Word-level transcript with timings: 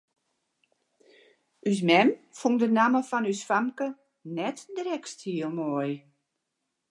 Us 1.69 1.79
mem 1.89 2.09
fûn 2.37 2.53
de 2.59 2.67
namme 2.77 3.01
fan 3.09 3.29
ús 3.31 3.41
famke 3.49 3.87
net 4.35 4.57
drekst 4.75 5.19
hiel 5.25 5.51
moai. 5.57 5.91